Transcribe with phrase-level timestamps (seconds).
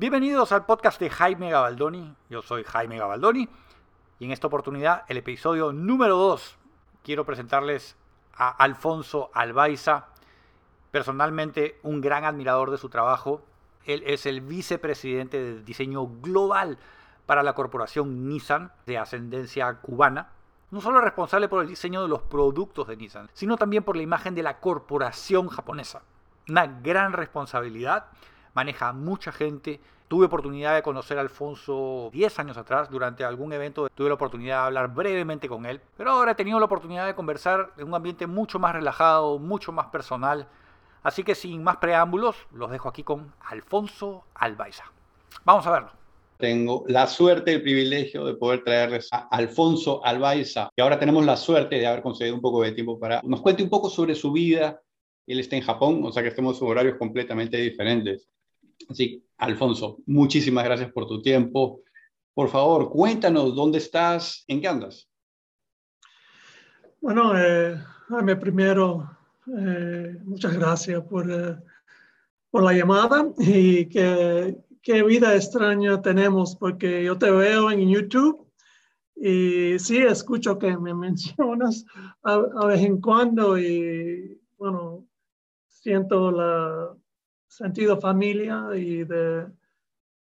[0.00, 2.16] Bienvenidos al podcast de Jaime Gabaldoni.
[2.30, 3.46] Yo soy Jaime Gabaldoni
[4.18, 6.56] y en esta oportunidad, el episodio número 2,
[7.04, 7.98] quiero presentarles
[8.32, 10.06] a Alfonso Albaiza,
[10.90, 13.42] personalmente un gran admirador de su trabajo.
[13.84, 16.78] Él es el vicepresidente de diseño global
[17.26, 20.30] para la corporación Nissan de ascendencia cubana.
[20.70, 23.96] No solo es responsable por el diseño de los productos de Nissan, sino también por
[23.96, 26.00] la imagen de la corporación japonesa.
[26.48, 28.06] Una gran responsabilidad,
[28.54, 29.80] maneja mucha gente.
[30.08, 34.62] Tuve oportunidad de conocer a Alfonso 10 años atrás, durante algún evento tuve la oportunidad
[34.62, 37.94] de hablar brevemente con él, pero ahora he tenido la oportunidad de conversar en un
[37.94, 40.48] ambiente mucho más relajado, mucho más personal.
[41.02, 44.84] Así que sin más preámbulos, los dejo aquí con Alfonso Albaiza.
[45.44, 45.90] Vamos a verlo.
[46.38, 51.24] Tengo la suerte y el privilegio de poder traerles a Alfonso Albaiza, y ahora tenemos
[51.24, 54.14] la suerte de haber conseguido un poco de tiempo para nos cuente un poco sobre
[54.14, 54.80] su vida.
[55.26, 58.28] Él está en Japón, o sea que estamos en horarios completamente diferentes.
[58.88, 61.82] Así, Alfonso, muchísimas gracias por tu tiempo.
[62.34, 65.08] Por favor, cuéntanos dónde estás, en qué andas.
[67.00, 67.80] Bueno, eh,
[68.40, 69.10] primero,
[69.58, 71.56] eh, muchas gracias por, eh,
[72.50, 78.50] por la llamada y qué vida extraña tenemos, porque yo te veo en YouTube
[79.20, 81.84] y sí escucho que me mencionas
[82.22, 85.06] a, vez en cuando y bueno,
[85.68, 86.96] siento la
[87.50, 89.46] sentido familia y de,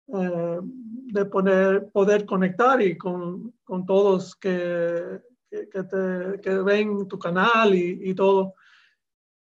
[0.07, 7.17] eh, de poner, poder conectar y con, con todos que, que, te, que, ven tu
[7.17, 8.55] canal y, y todo.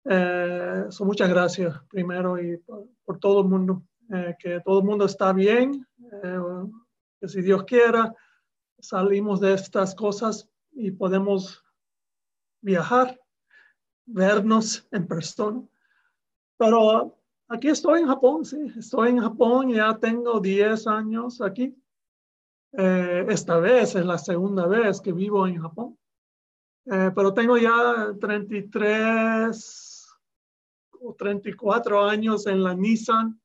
[0.04, 2.58] Eh, muchas gracias primero y
[3.04, 3.82] por todo el mundo.
[4.12, 5.86] Eh, que todo el mundo está bien,
[6.22, 6.38] eh,
[7.18, 8.14] que si Dios quiera,
[8.78, 11.64] salimos de estas cosas y podemos
[12.60, 13.18] viajar,
[14.04, 15.62] vernos en persona.
[16.58, 17.21] Pero
[17.52, 21.76] aquí estoy en Japón, sí, estoy en Japón, ya tengo 10 años aquí.
[22.72, 25.98] Eh, esta vez es la segunda vez que vivo en Japón.
[26.84, 30.08] pero tengo ya 33
[31.00, 33.40] o 34 años en la Nissan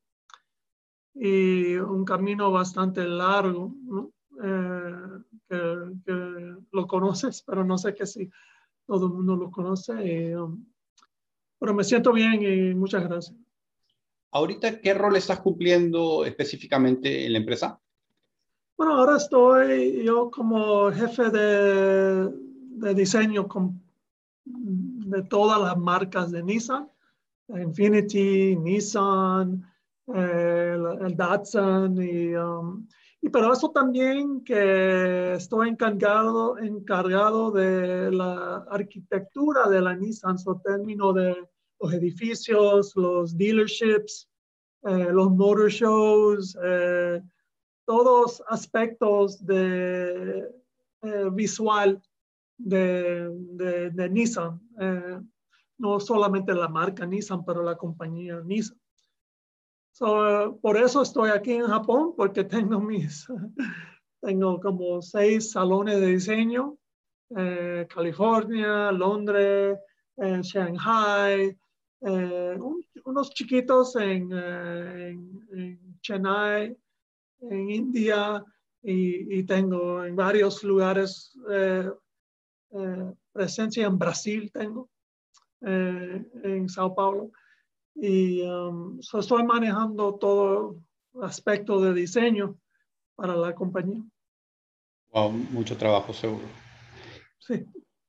[1.14, 3.74] y un camino bastante largo,
[4.42, 4.92] eh,
[5.48, 8.30] que, lo conoces, pero no sé que si
[8.86, 10.36] todo el mundo lo conoce.
[10.36, 10.64] Um,
[11.58, 13.47] pero me siento bien y muchas gracias.
[14.30, 17.80] Ahorita, ¿qué rol estás cumpliendo específicamente en la empresa?
[18.76, 23.82] Bueno, ahora estoy yo como jefe de, de diseño con,
[24.44, 26.88] de todas las marcas de Nissan,
[27.48, 29.64] Infinity, Nissan,
[30.14, 32.86] el, Datsun y, um,
[33.20, 40.60] y pero eso también que estoy encargado, encargado de la arquitectura de la Nissan, o
[40.60, 41.36] término de
[41.80, 44.28] los edificios, los dealerships,
[44.84, 47.20] eh, los motor shows, eh,
[47.84, 50.48] todos aspectos de
[51.02, 52.00] eh, visual
[52.56, 53.30] de,
[53.92, 54.60] de, Nissan,
[55.78, 58.78] no solamente la marca Nissan, pero la compañía Nissan.
[59.98, 63.26] Por eso estoy aquí en Japón, porque tengo mis,
[64.20, 66.76] tengo como seis salones de diseño,
[67.36, 69.78] eh, California, Londres,
[70.16, 71.56] Shanghai,
[72.00, 72.58] eh,
[73.04, 75.08] unos chiquitos en, eh,
[75.52, 76.76] en, Chennai,
[77.40, 78.44] en India,
[78.82, 81.36] y, y, tengo en varios lugares
[83.32, 84.88] presencia en Brasil, tengo,
[85.60, 87.32] en Sao Paulo
[88.00, 90.80] y um, estoy manejando todo
[91.20, 92.56] aspecto de diseño
[93.16, 94.04] para la compañía.
[95.12, 96.46] Wow, mucho trabajo seguro.
[97.38, 97.64] Sí.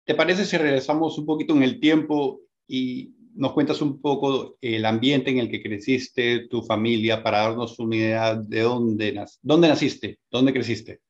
[0.05, 4.85] ¿Te parece si regresamos un poquito en el tiempo y nos cuentas un poco el
[4.85, 10.19] ambiente en el que creciste, tu familia, para darnos una idea de dónde, dónde naciste,
[10.29, 11.01] dónde creciste?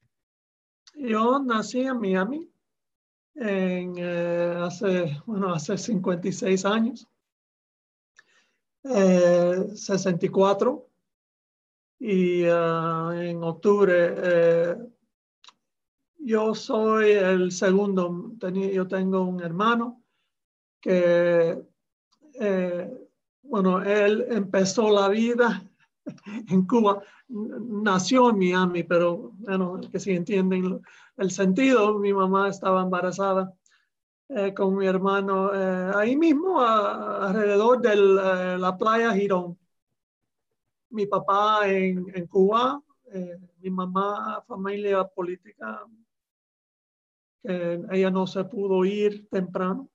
[0.95, 2.49] Yo nací en Miami
[3.35, 7.07] eh, hace, bueno, hace 56 años.
[8.83, 10.89] 64
[11.99, 14.75] y ah, en octubre eh,
[16.17, 18.31] yo soy el segundo,
[18.73, 20.01] yo tengo un hermano
[20.81, 21.61] que,
[22.39, 23.07] eh,
[23.43, 25.63] bueno, él empezó la vida
[26.49, 30.81] en Cuba, nació en Miami, pero bueno, que si entienden
[31.17, 33.53] el sentido, mi mamá estaba embarazada
[34.31, 39.57] eh, con mi hermano eh, ahí mismo, alrededor de eh, la playa Girón.
[40.91, 42.79] Mi papá en, en Cuba,
[43.59, 45.83] mi mamá, familia política,
[47.41, 49.89] que ella no se pudo ir temprano.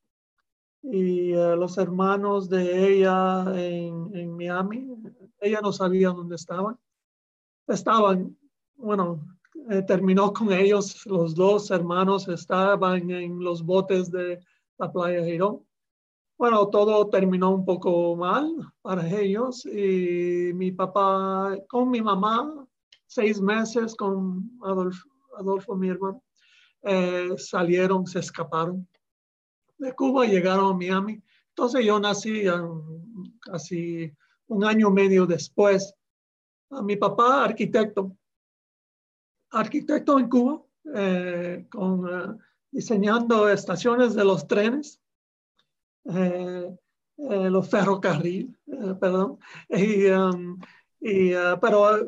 [0.87, 4.95] Y los hermanos de ella en, en Miami,
[5.41, 6.79] ella no sabía dónde estaban.
[7.67, 8.37] estaban,
[8.77, 9.25] bueno,
[9.71, 14.41] eh, terminó con ellos, los dos hermanos estaban en los botes de
[14.79, 15.65] la playa Girón.
[16.37, 18.53] Bueno, todo terminó un poco mal
[18.83, 22.67] para ellos y mi papá con mi mamá,
[23.07, 25.09] seis meses con Adolfo,
[25.39, 26.23] Adolfo mi hermano,
[26.83, 28.87] eh, salieron, se escaparon
[29.79, 31.23] de Cuba, llegaron a Miami.
[31.51, 32.45] Entonces yo nací
[33.41, 34.13] casi
[34.49, 35.95] un año medio después.
[36.71, 38.17] A mi papá, arquitecto,
[39.51, 40.63] arquitecto en Cuba,
[40.95, 42.37] eh, con, eh,
[42.71, 45.01] diseñando estaciones de los trenes,
[46.07, 46.77] eh,
[47.17, 48.57] los ferrocarriles,
[49.01, 49.39] perdón.
[49.69, 50.59] Y, um,
[51.01, 51.31] y,
[51.61, 52.05] pero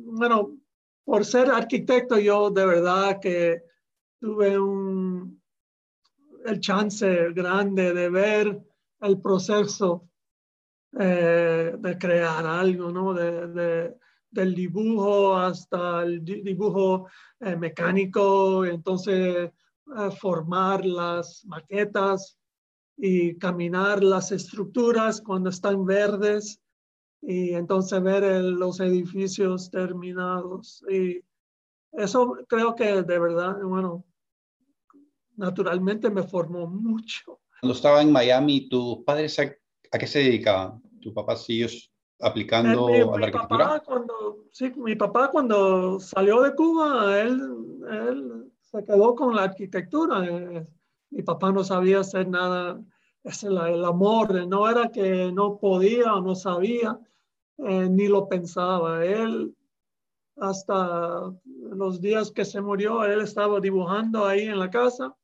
[0.00, 0.56] bueno,
[1.04, 3.62] por ser arquitecto yo de verdad que
[4.20, 5.13] tuve un,
[6.44, 8.62] el chance grande de ver
[9.00, 10.08] el proceso
[10.92, 13.12] de crear algo, ¿no?
[13.14, 13.92] de,
[14.34, 17.06] del dibujo hasta el dibujo
[17.38, 19.50] eh, mecánico, entonces
[19.96, 22.36] eh, formar las maquetas
[22.96, 26.60] y caminar las estructuras cuando están verdes
[27.22, 30.84] y entonces ver los edificios terminados.
[30.90, 31.22] Y
[31.92, 34.04] eso creo que de verdad, bueno,
[35.36, 37.40] naturalmente me formó mucho.
[37.60, 39.42] Cuando estaba en Miami, ¿tus padres a,
[39.92, 40.82] a qué se dedicaban?
[41.00, 41.90] ¿Tu papá ellos
[42.20, 43.68] aplicando mi, a la arquitectura?
[43.68, 47.40] Papá cuando, sí, mi papá cuando salió de Cuba, él,
[47.90, 50.24] él se quedó con la arquitectura.
[50.26, 50.66] Eh,
[51.10, 52.80] mi papá no sabía hacer nada,
[53.22, 56.98] es el, el amor, no era que no podía o no sabía,
[57.58, 59.04] eh, ni lo pensaba.
[59.04, 59.54] Él,
[60.36, 65.14] hasta los días que se murió, él estaba dibujando ahí en la casa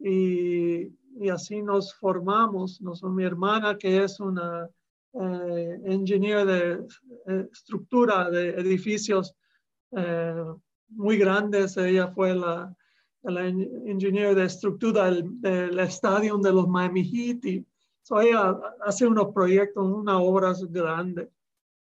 [0.00, 2.80] y, y así nos formamos.
[2.80, 4.68] Nos, mi hermana, que es una
[5.12, 6.86] eh, ingeniero de
[7.26, 9.34] eh, estructura de edificios
[9.96, 10.44] eh,
[10.88, 11.76] muy grandes.
[11.76, 12.74] Ella fue la,
[13.22, 17.44] la ingeniera de estructura del, estadio de los Miami Heat.
[17.44, 17.66] Y,
[18.22, 21.28] ella hace unos proyectos, unas obras grandes.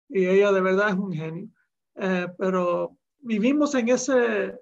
[0.10, 1.48] Y ella de verdad es un genio.
[2.38, 4.60] pero vivimos en ese,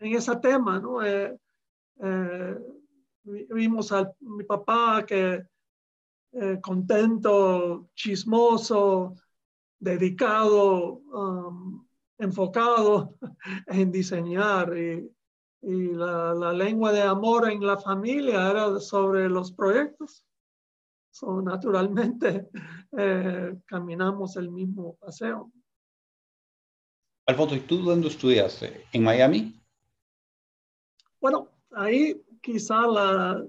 [0.00, 1.00] en ese tema, ¿no?
[3.26, 5.44] Vimos a mi papá que
[6.32, 9.14] eh, contento, chismoso,
[9.78, 11.86] dedicado, um,
[12.18, 13.16] enfocado
[13.66, 14.76] en diseñar.
[14.76, 15.10] Y,
[15.62, 20.24] la, lengua de amor en la familia era sobre los proyectos.
[21.10, 22.48] So, naturalmente
[22.96, 25.50] eh, caminamos el mismo paseo.
[27.26, 28.84] Alfonso, ¿y tú dónde estudiaste?
[28.92, 29.60] ¿En Miami?
[31.20, 33.44] Bueno, ahí quizá la,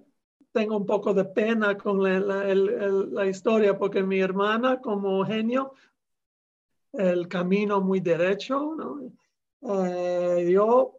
[0.52, 5.74] tengo un poco de pena con la, historia porque mi hermana como genio,
[6.94, 9.12] el camino muy derecho, ¿no?
[9.86, 10.94] Eh, yo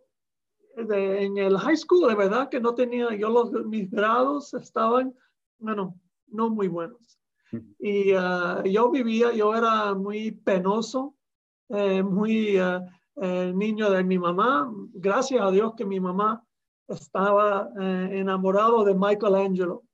[0.77, 5.13] en el high school de verdad que no tenía, yo los, mis grados estaban,
[5.59, 5.99] bueno,
[6.29, 7.19] no muy buenos.
[7.81, 11.17] Y uh, yo vivía, yo era muy penoso,
[11.71, 12.81] eh, muy uh,
[13.55, 14.73] niño de mi mamá.
[14.93, 16.45] Gracias a Dios que mi mamá
[16.89, 19.85] estaba eh, enamorado de Michelangelo.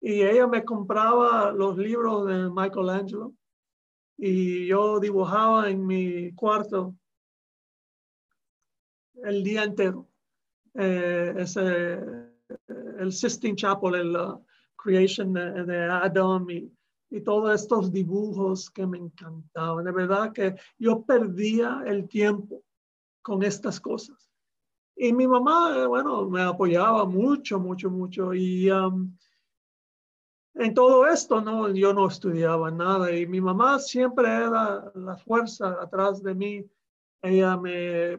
[0.00, 3.32] Y ella me compraba los libros de Michelangelo
[4.18, 6.94] y yo dibujaba en mi cuarto
[9.24, 10.08] el día entero.
[10.74, 11.98] Eh, ese,
[12.98, 14.44] el Sistine Chapel, el uh,
[14.76, 16.70] Creation de, Adam y,
[17.10, 19.84] y, todos estos dibujos que me encantaban.
[19.84, 22.62] De verdad que yo perdía el tiempo
[23.22, 24.25] con estas cosas.
[24.96, 28.32] Y mi mamá, bueno, me apoyaba mucho, mucho, mucho.
[28.32, 29.14] Y um,
[30.54, 31.68] en todo esto, ¿no?
[31.68, 36.64] Yo no estudiaba nada y mi mamá siempre era la fuerza atrás de mí.
[37.20, 38.18] Ella me,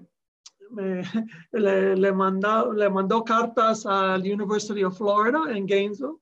[0.69, 1.01] me
[1.51, 6.19] le, le, mandó, le mandó cartas al University of Florida en Gainesville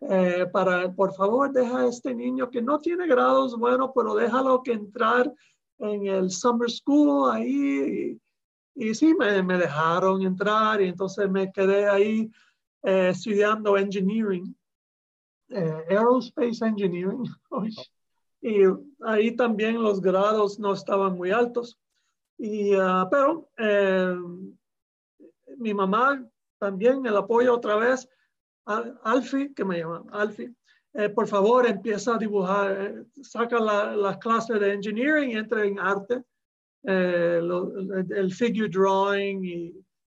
[0.00, 4.62] eh, para, por favor, deja a este niño que no tiene grados, bueno, pero déjalo
[4.62, 5.32] que entrar
[5.78, 8.18] en el summer school ahí.
[8.74, 12.30] Y sí, me, me dejaron entrar y entonces me quedé ahí
[12.84, 14.56] eh, estudiando engineering,
[15.50, 17.24] eh, aerospace engineering.
[18.40, 18.62] y
[19.04, 21.78] ahí también los grados no estaban muy altos.
[22.38, 24.16] Y, uh, pero eh,
[25.58, 26.26] mi mamá
[26.58, 28.08] también, el apoyo otra vez,
[28.64, 30.54] Alfie, que me llama Alfie,
[31.16, 36.22] por favor empieza a dibujar, saca las la clases de engineering y entra en arte
[36.84, 37.40] eh,
[38.10, 39.44] el figure drawing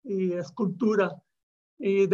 [0.03, 1.12] y, escultura.
[1.79, 2.07] Y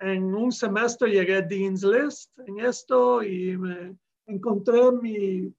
[0.00, 3.96] en un semestre llegué a Dean's List en esto y me
[4.26, 5.54] encontré mi,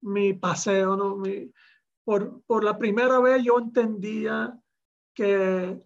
[0.00, 1.22] mi paseo, ¿no?
[2.04, 4.58] por, por la primera vez yo entendía
[5.14, 5.78] que,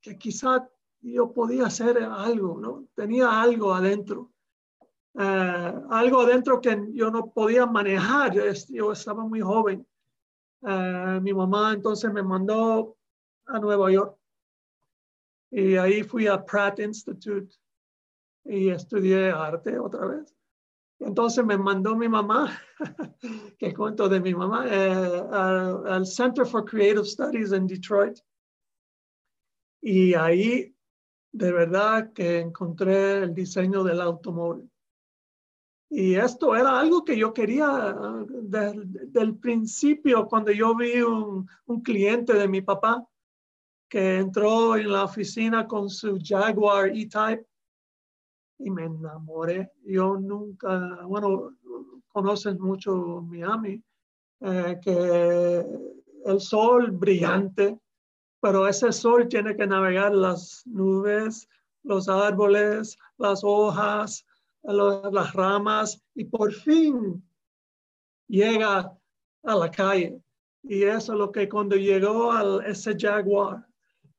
[0.00, 0.68] que quizá
[1.00, 2.88] yo podía hacer algo, ¿no?
[2.94, 4.32] Tenía algo adentro.
[5.20, 8.32] Eh, algo adentro que yo no podía manejar.
[8.68, 9.84] Yo, estaba muy joven.
[10.62, 12.96] Eh, mi mamá entonces me mandó
[13.46, 14.16] a Nueva York
[15.50, 17.52] y ahí fui a Pratt Institute
[18.44, 20.34] y estudié arte otra vez.
[21.00, 22.60] Entonces me mandó mi mamá,
[23.58, 28.18] que cuento de mi mamá, eh, al Center for Creative Studies en Detroit.
[29.80, 30.74] Y ahí
[31.32, 34.70] de verdad que encontré el diseño del automóvil.
[35.90, 37.94] Y esto era algo que yo quería
[38.28, 43.06] desde del principio, cuando yo vi un, un cliente de mi papá
[43.88, 47.46] que entró en la oficina con su Jaguar E-Type
[48.58, 49.72] y me enamoré.
[49.84, 51.54] Yo nunca, bueno,
[52.08, 53.82] conocen mucho Miami,
[54.40, 55.64] eh, que
[56.26, 57.78] el sol brillante,
[58.40, 61.48] pero ese sol tiene que navegar las nubes,
[61.82, 64.26] los árboles, las hojas,
[64.62, 67.22] las ramas y por fin
[68.26, 68.96] llega
[69.42, 70.20] a la calle.
[70.62, 73.66] Y eso es lo que cuando llegó a ese jaguar,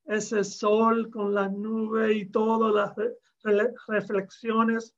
[0.05, 2.95] ese sol con las nubes y todas
[3.43, 4.95] las reflexiones,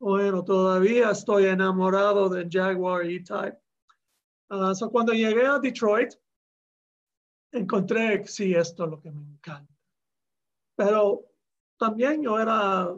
[0.00, 3.58] bueno, todavía estoy enamorado del Jaguar E-Type.
[4.50, 6.14] Uh, cuando llegué a Detroit,
[7.52, 9.74] encontré, sí, esto es lo que me encanta.
[10.76, 11.24] Pero
[11.76, 12.94] también yo era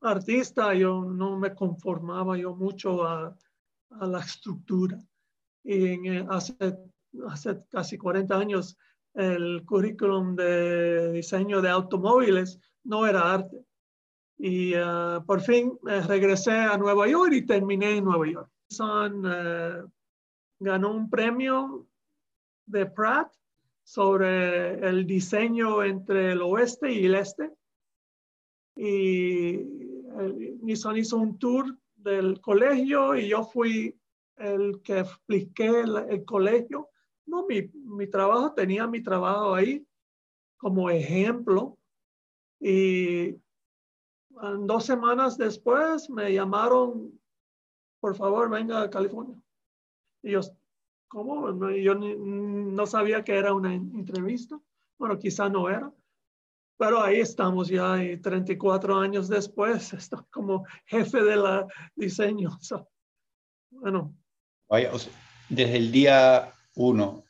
[0.00, 3.36] artista, yo no me conformaba yo mucho a,
[3.90, 4.98] a la estructura.
[5.64, 6.54] Y en, eh, hace,
[7.28, 8.76] hace casi 40 años
[9.14, 13.64] el currículum de diseño de automóviles no era arte.
[14.38, 18.50] Y uh, por fin eh, regresé a Nueva York y terminé en Nueva York.
[18.70, 19.90] Son, uh,
[20.60, 21.88] ganó un premio
[22.66, 23.32] de Pratt
[23.82, 27.50] sobre el diseño entre el oeste y el este.
[28.76, 29.77] Y
[30.62, 33.98] Nissan hizo un tour del colegio y yo fui
[34.36, 36.88] el que expliqué el, colegio.
[37.26, 39.86] No, mi, mi, trabajo tenía mi trabajo ahí
[40.56, 41.78] como ejemplo.
[42.60, 43.36] Y
[44.60, 47.18] dos semanas después me llamaron,
[48.00, 49.40] por favor, venga a California.
[50.22, 50.40] Y yo,
[51.08, 51.70] ¿Cómo?
[51.70, 54.60] yo no sabía que era una entrevista.
[54.98, 55.92] Bueno, quizá no era.
[56.78, 62.56] Pero ahí estamos ya, y 34 años después, estoy como jefe de la diseño.
[63.70, 64.14] bueno.
[64.68, 64.92] Vaya,
[65.48, 67.24] desde el día uno,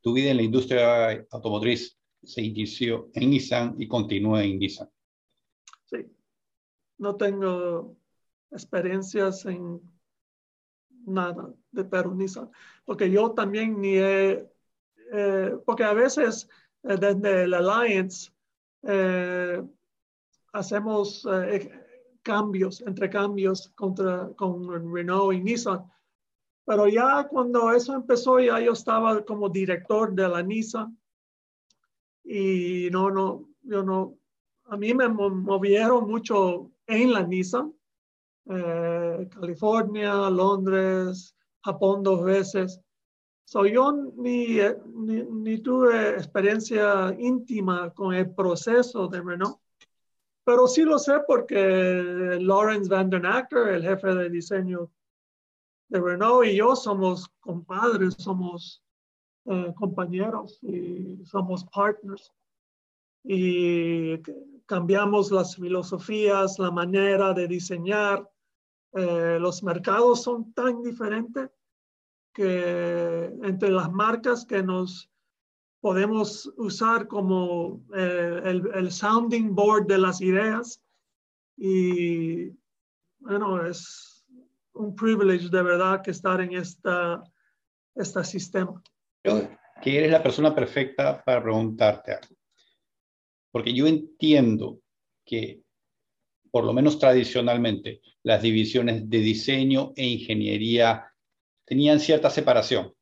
[0.00, 4.90] tu vida en la industria automotriz se inició en Nissan y continúa en Nissan.
[5.84, 6.06] Sí,
[6.98, 7.96] no tengo
[8.50, 9.80] experiencias en
[11.06, 12.50] nada de Nissan,
[12.84, 14.44] porque yo también ni he,
[15.12, 16.48] eh, porque a veces
[16.82, 18.30] desde el Alliance
[18.82, 19.62] eh,
[20.52, 21.26] hacemos
[22.22, 25.84] cambios, entre cambios contra, con Renault y Nissan,
[26.64, 30.96] pero ya cuando eso empezó, ya yo estaba como director de la Nissan.
[32.24, 34.16] Y no, no, yo no,
[34.66, 37.74] a mí me movieron mucho en la Nissan.
[38.46, 42.80] Eh, California, Londres, Japón dos veces.
[43.44, 44.58] So, yo ni,
[44.94, 49.58] ni, ni, tuve experiencia íntima con el proceso de Renault,
[50.44, 54.90] pero sí lo sé porque Lawrence Van den Acker, el jefe de diseño
[55.88, 58.82] de Renault, y yo somos compadres, somos
[59.44, 62.32] eh, compañeros y somos partners.
[63.24, 64.18] Y
[64.66, 68.28] cambiamos las filosofías, la manera de diseñar,
[68.94, 71.50] eh, los mercados son tan diferentes
[72.32, 75.10] que entre las marcas que nos
[75.80, 80.80] podemos usar como eh, el, el, sounding board de las ideas
[81.56, 82.50] y
[83.18, 84.24] bueno, es
[84.74, 87.22] un privilegio de verdad que estar en esta,
[87.94, 88.82] este sistema.
[89.22, 92.36] que eres la persona perfecta para preguntarte algo.
[93.50, 94.80] Porque yo entiendo
[95.24, 95.62] que
[96.52, 101.11] por lo menos tradicionalmente, las divisiones de diseño e ingeniería
[101.72, 102.92] tenían cierta separación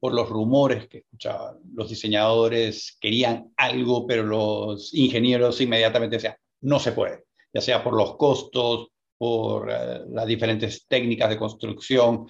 [0.00, 1.60] por los rumores que escuchaban.
[1.74, 7.94] Los diseñadores querían algo, pero los ingenieros inmediatamente decían, no se puede, ya sea por
[7.94, 12.26] los costos, por eh, las diferentes técnicas de construcción.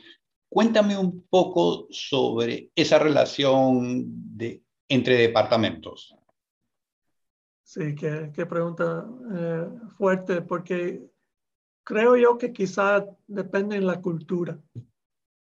[0.50, 4.04] Cuéntame un poco sobre esa relación
[4.36, 6.14] de, entre departamentos.
[7.62, 11.08] Sí, qué, pregunta eh, fuerte, porque
[11.82, 14.60] creo yo que quizá depende de la cultura.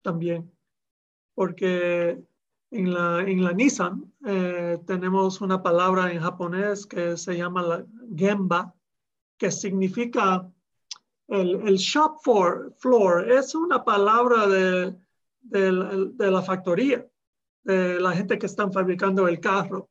[0.03, 0.51] También,
[1.33, 2.21] porque
[2.69, 7.85] en la, en la Nissan eh, tenemos una palabra en japonés que se llama la
[8.15, 8.73] gemba,
[9.37, 10.51] que significa
[11.27, 13.31] el, el shop floor, floor.
[13.31, 14.95] Es una palabra de,
[15.41, 17.07] de, de, la factoría,
[17.63, 19.89] de la gente que están fabricando el carro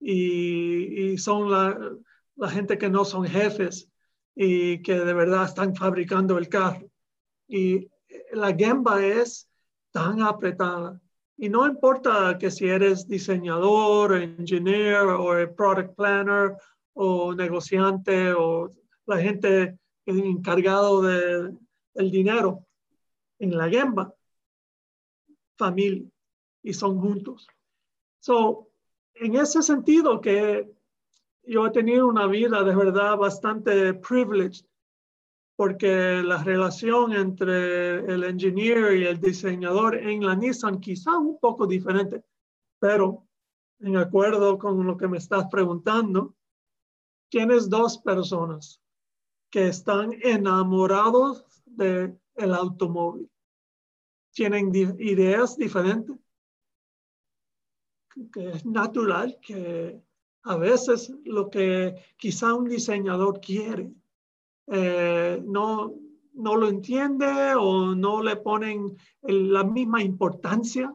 [0.00, 1.78] y, y son la,
[2.36, 3.90] la gente que no son jefes
[4.34, 6.90] y que de verdad están fabricando el carro.
[7.48, 7.88] Y
[8.32, 9.48] la gemba es
[9.90, 11.00] tan apretada.
[11.36, 16.56] Y no importa que si eres diseñador, engineer o product planner
[16.94, 18.72] o negociante o
[19.06, 21.54] la gente encargado de,
[21.94, 22.64] del dinero
[23.38, 24.14] en la gemba,
[25.58, 26.08] familia,
[26.62, 27.46] y son juntos.
[28.20, 28.70] So,
[29.14, 30.68] en ese sentido que
[31.42, 34.64] yo he tenido una vida de verdad bastante privileged
[35.56, 41.66] porque la relación entre el engineer y el diseñador en la Nissan quizá un poco
[41.66, 42.22] diferente,
[42.78, 43.26] pero
[43.80, 46.34] en acuerdo con lo que me estás preguntando,
[47.30, 48.80] tienes dos personas
[49.50, 53.30] que están enamorados del el automóvil.
[54.32, 56.16] Tienen ideas diferentes,
[58.30, 60.02] que es natural que
[60.42, 63.90] a veces lo que quizá un diseñador quiere
[64.68, 65.94] eh, no,
[66.34, 70.94] no lo entiende o no le ponen la misma importancia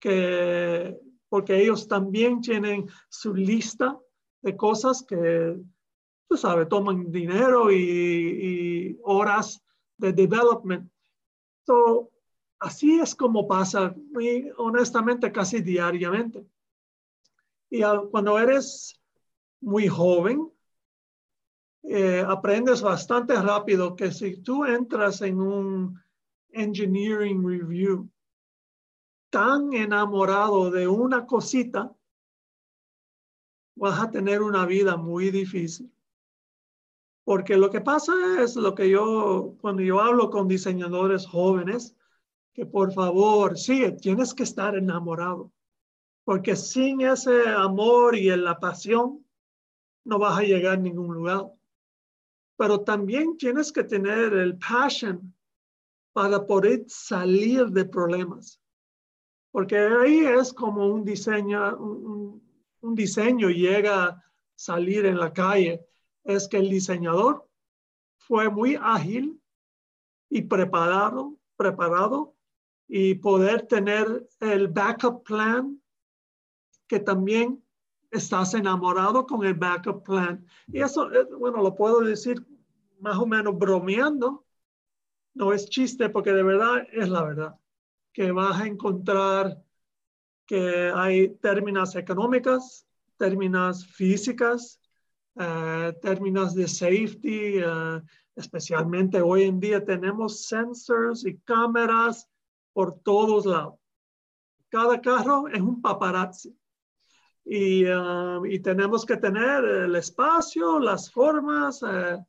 [0.00, 0.96] que
[1.28, 3.98] porque ellos también tienen su lista
[4.42, 5.56] de cosas que,
[6.28, 9.62] tú sabes, toman dinero y, horas
[9.96, 10.90] de development.
[11.66, 12.10] So,
[12.58, 16.46] así es como pasa, muy honestamente, casi diariamente.
[17.70, 18.98] Y cuando eres
[19.60, 20.50] muy joven,
[21.90, 25.98] eh, aprendes bastante rápido que si tú entras en un
[26.50, 28.10] engineering review
[29.30, 31.90] tan enamorado de una cosita,
[33.74, 35.90] vas a tener una vida muy difícil.
[37.24, 41.96] Porque lo que pasa es lo que yo, cuando yo hablo con diseñadores jóvenes,
[42.52, 45.52] que por favor, sí, tienes que estar enamorado.
[46.24, 49.24] Porque sin ese amor y la pasión,
[50.04, 51.57] no vas a llegar a ningún lugar
[52.58, 55.32] pero también tienes que tener el passion
[56.12, 58.60] para poder salir de problemas.
[59.52, 64.24] Porque ahí es como un diseño, un, diseño llega a
[64.56, 65.86] salir en la calle.
[66.24, 67.48] Es que el diseñador
[68.16, 69.40] fue muy ágil
[70.28, 72.34] y preparado, preparado
[72.88, 75.80] y poder tener el backup plan
[76.88, 77.62] que también
[78.10, 80.44] estás enamorado con el backup plan.
[80.66, 82.44] Y eso, eh, bueno, lo puedo decir
[83.00, 84.44] más o menos bromeando.
[85.34, 87.58] No es chiste porque de verdad es la verdad.
[88.12, 89.62] Que vas a encontrar
[90.46, 92.86] que hay términos económicas,
[93.18, 94.80] términos físicas,
[95.34, 98.02] uh, términos de safety, uh,
[98.34, 102.28] especialmente hoy en día tenemos sensors y cámaras
[102.72, 103.74] por todos lados.
[104.70, 106.57] Cada carro es un paparazzi
[107.50, 111.82] y, um, y, tenemos que tener el espacio, las formas.
[111.82, 112.22] Uh,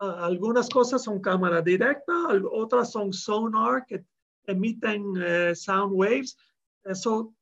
[0.00, 2.12] algunas cosas son cámara directa,
[2.50, 4.04] otras son sonar que
[4.46, 6.36] emiten uh, sound waves.
[6.82, 7.32] Eso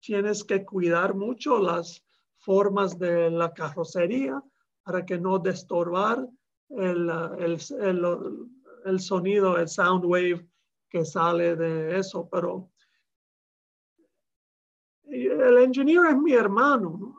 [0.00, 2.04] tienes que cuidar mucho las
[2.36, 4.42] formas de la carrocería
[4.82, 6.28] para que no destorbar
[6.68, 8.06] el, el, el,
[8.84, 10.46] el sonido, el sound wave
[10.90, 12.28] que sale de eso.
[12.30, 12.71] Pero
[15.42, 17.16] el ingeniero es mi hermano,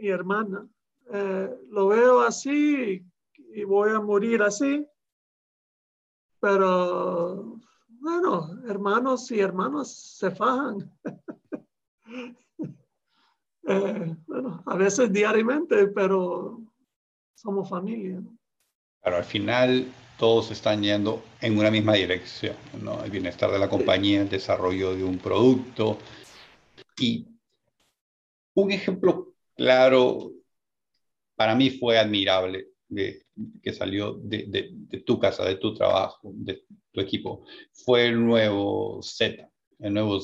[0.00, 0.66] mi hermana.
[1.12, 3.04] Eh, lo veo así
[3.54, 4.86] y voy a morir así.
[6.40, 10.90] Pero bueno, hermanos y hermanas se fajan.
[13.66, 16.60] eh, bueno, a veces diariamente, pero
[17.34, 18.22] somos familia.
[19.02, 19.86] Pero al final
[20.18, 23.02] todos están yendo en una misma dirección, ¿no?
[23.02, 25.96] El bienestar de la compañía, el desarrollo de un producto,
[27.00, 27.26] y
[28.54, 30.32] un ejemplo claro
[31.34, 33.24] para mí fue admirable de,
[33.62, 39.48] que salió de, tu casa, de tu trabajo, de tu equipo, fue el nuevo Z,
[39.78, 40.20] el nuevo.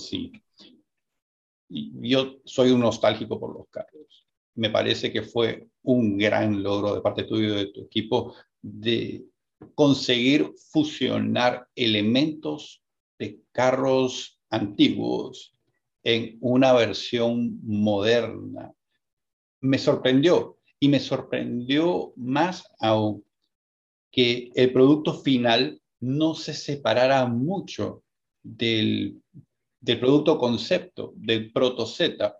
[1.69, 4.27] Y yo soy un nostálgico por los carros.
[4.57, 9.25] Me parece que fue un gran logro de parte tuyo y de tu equipo de
[9.75, 12.83] conseguir fusionar elementos
[13.19, 15.56] de carros antiguos
[16.07, 18.73] en una versión moderna.
[19.61, 23.25] Me sorprendió y me sorprendió más aún
[24.13, 28.05] que el producto final no se separara mucho
[28.45, 29.21] del,
[29.81, 32.37] del producto concepto, del proto Z,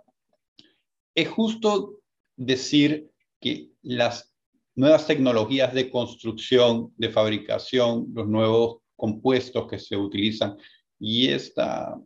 [1.17, 1.99] es justo
[2.37, 4.33] decir que las
[4.77, 10.57] nuevas tecnologías de construcción, de fabricación, los nuevos compuestos que se utilizan
[11.01, 12.01] y esta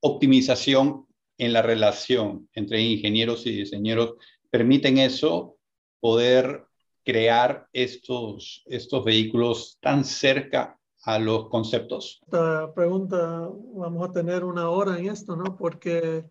[0.00, 1.06] optimización
[1.38, 4.14] en la relación entre ingenieros y diseñeros
[4.50, 5.56] permiten eso,
[6.00, 6.66] poder
[7.04, 12.20] crear estos, estos vehículos tan cerca a los conceptos?
[12.24, 15.56] Esta pregunta, vamos a tener una hora en esto, ¿no?
[15.56, 16.24] Porque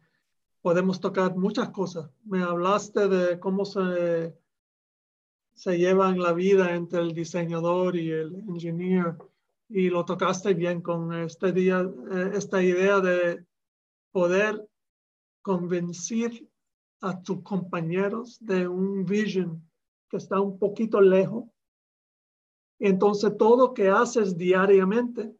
[0.61, 2.09] podemos tocar muchas cosas.
[2.25, 4.35] Me hablaste de cómo se,
[5.53, 9.31] se lleva en la vida entre el diseñador y el ingeniero
[9.69, 13.45] y lo tocaste bien con este día, eh, esta idea de
[14.15, 14.65] poder
[15.41, 16.31] convencer
[17.01, 19.61] a tus compañeros de un vision
[20.09, 21.43] que está un poquito lejos.
[22.79, 25.35] Entonces todo que haces diariamente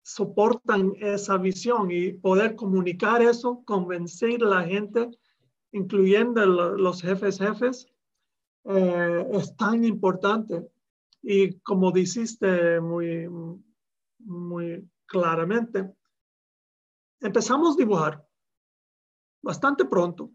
[0.00, 5.10] soportan esa visión y poder comunicar eso, convencer a la gente,
[5.72, 7.88] incluyendo los jefes jefes,
[8.66, 10.70] eh, es tan importante.
[11.20, 13.28] Y como dijiste muy,
[14.18, 15.96] muy claramente,
[17.20, 18.28] empezamos a dibujar
[19.42, 20.30] bastante pronto,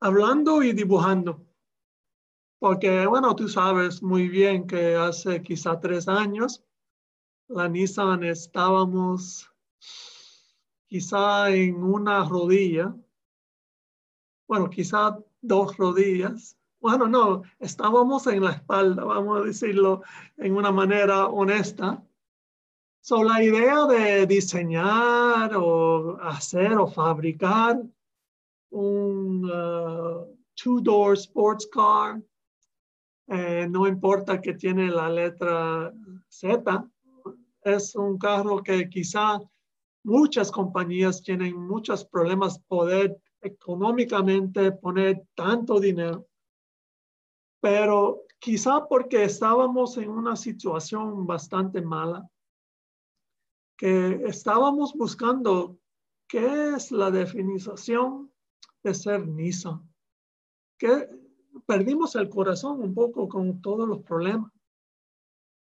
[0.00, 1.46] hablando y dibujando.
[2.58, 6.64] Porque, bueno, tú sabes muy bien que hace quizá tres años,
[7.48, 9.50] la Nissan estábamos
[10.88, 12.94] quizá en una rodilla,
[14.46, 16.56] bueno, quizá dos rodillas.
[16.80, 20.02] Bueno, no, estábamos en la espalda, vamos a decirlo
[20.36, 22.02] en una manera honesta.
[23.06, 27.78] So, la idea de diseñar o hacer o fabricar
[28.70, 32.22] un uh, two-door sports car
[33.28, 35.92] eh, no importa que tiene la letra
[36.30, 36.88] Z,
[37.62, 39.38] es un carro que quizá
[40.02, 46.26] muchas compañías tienen muchos problemas poder económicamente poner tanto dinero,
[47.60, 52.26] pero quizá porque estábamos en una situación bastante mala,
[53.76, 55.78] que estábamos buscando
[56.28, 58.32] qué es la definición
[58.82, 59.88] de ser Nissan,
[60.78, 61.08] qué,
[61.66, 64.50] perdimos el corazón un poco con todos los problemas.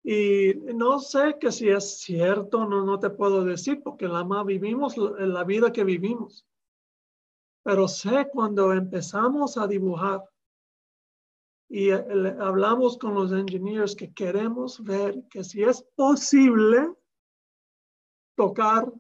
[0.05, 4.47] Y no sé que si es cierto, no, no te puedo decir, porque la más
[4.47, 6.47] vivimos la vida que vivimos.
[7.63, 10.25] Pero sé cuando empezamos a dibujar
[11.69, 16.95] y hablamos con los ingenieros que queremos ver que si es posible
[18.39, 18.91] tocar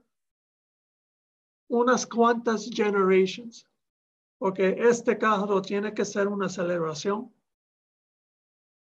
[1.69, 3.65] unas cuantas generations
[4.39, 7.33] porque este carro tiene que ser una celebración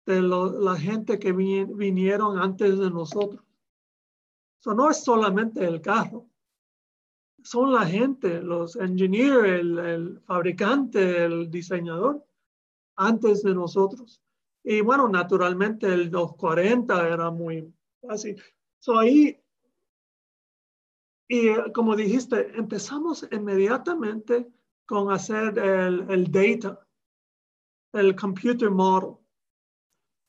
[0.06, 3.44] de la gente que vinieron antes de nosotros.
[4.60, 6.28] Eso no es solamente el carro,
[7.44, 12.24] son la gente, los ingenieros, el, fabricante, el diseñador,
[12.96, 14.22] antes de nosotros.
[14.64, 18.42] Y bueno, naturalmente el 240 era muy fácil.
[18.80, 19.43] So ahí,
[21.34, 24.48] y como dijiste, empezamos inmediatamente
[24.86, 26.80] con hacer el, el data,
[27.92, 29.16] el computer model.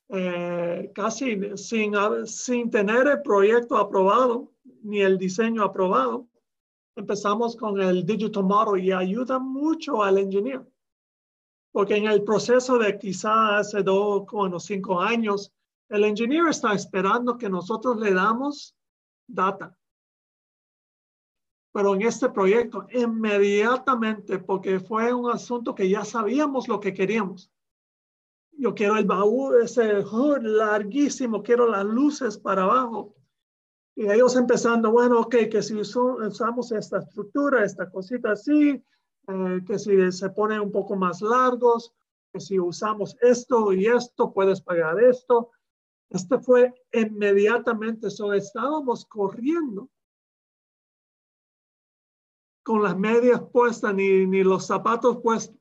[0.09, 1.93] Eh, casi sin,
[2.27, 4.51] sin tener el proyecto aprobado
[4.83, 6.27] ni el diseño aprobado,
[6.97, 10.67] empezamos con el digital model y ayuda mucho al ingeniero.
[11.71, 15.53] Porque en el proceso de quizás hace dos, o cinco años,
[15.91, 18.75] el ingeniero está esperando que nosotros le damos
[19.27, 19.77] data
[21.75, 27.51] pero en este proyecto inmediatamente, porque fue un asunto que ya sabíamos lo que queríamos.
[28.53, 33.17] Yo quiero el baúl, ese hood larguísimo, quiero las luces para abajo.
[33.97, 38.81] Y ellos empezando, bueno, ok, que si usamos esta estructura, esta cosita así,
[39.27, 41.93] eh, que si se pone un poco más largos,
[42.33, 45.51] que si usamos esto y esto, puedes pagar esto.
[46.09, 49.91] Este fue inmediatamente, eso estábamos corriendo
[52.65, 55.57] con las medias puestas ni, ni los zapatos puestos.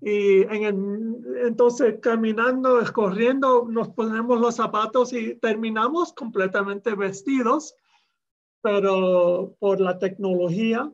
[0.00, 7.74] Y en entonces caminando, escorriendo, nos ponemos los zapatos y terminamos completamente vestidos,
[8.60, 10.92] pero por la tecnología.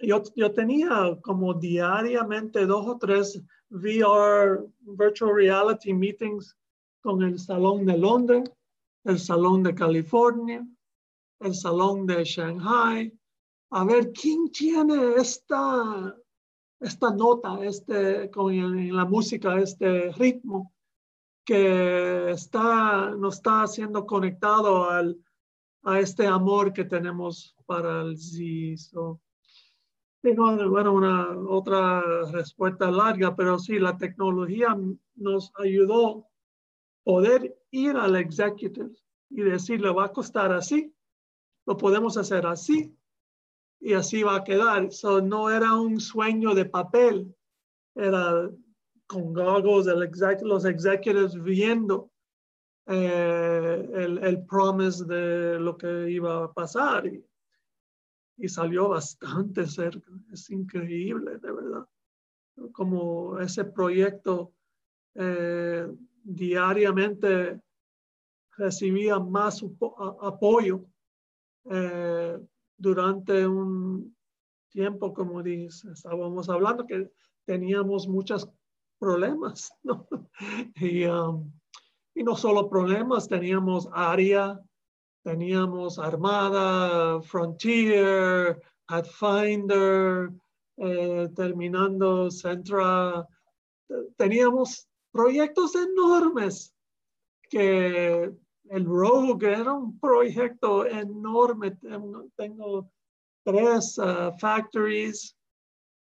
[0.00, 6.56] Yo, yo tenía como diariamente dos o tres VR, Virtual Reality Meetings
[7.00, 8.50] con el Salón de Londres,
[9.04, 10.66] el Salón de California,
[11.40, 13.12] el Salón de Shanghai,
[13.76, 16.16] a ver quién tiene esta,
[16.78, 20.72] esta nota, este, con en la música, este ritmo
[21.44, 25.18] que está, nos está siendo conectado al,
[25.82, 28.76] a este amor que tenemos para el Z.
[28.76, 29.20] So,
[30.22, 34.78] bueno, una otra respuesta larga, pero sí, la tecnología
[35.16, 36.28] nos ayudó
[37.02, 38.92] poder ir al executive
[39.30, 40.94] y decirle va a costar así,
[41.66, 42.96] lo podemos hacer así
[43.84, 44.90] y así va a quedar.
[44.90, 47.36] So, no era un sueño de papel,
[47.94, 48.50] era
[49.06, 49.86] con goggles
[50.42, 52.10] los executives viendo
[52.86, 57.22] eh, el, el, promise de lo que iba a pasar y,
[58.38, 60.10] y, salió bastante cerca.
[60.32, 61.86] Es increíble, de verdad.
[62.72, 64.54] Como ese proyecto
[65.14, 65.86] eh,
[66.22, 67.60] diariamente
[68.56, 69.62] recibía más
[70.22, 70.86] apoyo
[71.70, 72.38] eh,
[72.84, 74.14] durante un
[74.70, 77.10] tiempo, como dice, estábamos hablando que
[77.46, 78.48] teníamos muchos
[78.98, 80.06] problemas, ¿no?
[80.76, 81.50] Y, um,
[82.14, 84.60] y no solo problemas, teníamos área,
[85.22, 90.30] teníamos Armada, Frontier, Pathfinder,
[90.76, 93.26] eh, terminando Centra.
[94.16, 96.74] Teníamos proyectos enormes
[97.48, 98.32] que
[98.70, 101.76] el Rogue era un proyecto enorme.
[102.36, 102.90] Tengo
[103.44, 105.36] tres uh, factories.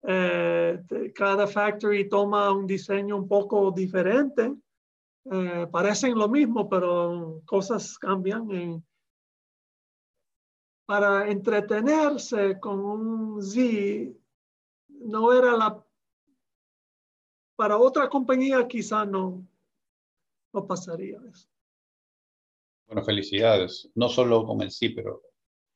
[0.06, 0.82] Eh,
[1.14, 4.54] cada factory toma un diseño un poco diferente
[5.30, 8.84] eh, parecen lo mismo, pero cosas cambian.
[10.86, 14.14] para entretenerse con un Z,
[14.88, 15.82] no era la...
[17.56, 19.46] Para otra compañía quizá no,
[20.52, 21.48] no pasaría eso.
[22.86, 23.90] Bueno, felicidades.
[23.94, 25.22] No solo con el sí, pero